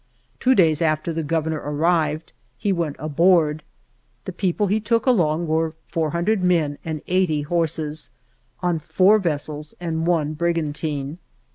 [0.39, 3.61] Two days after the Governor ar rived he went aboard.
[4.25, 8.09] The people he took along were 400 men and eighty horses,
[8.61, 11.19] on four vessels and one brigantine.